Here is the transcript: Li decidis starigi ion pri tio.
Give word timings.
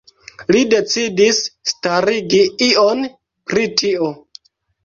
Li 0.53 0.61
decidis 0.71 1.41
starigi 1.73 2.41
ion 2.71 3.07
pri 3.53 3.67
tio. 3.83 4.09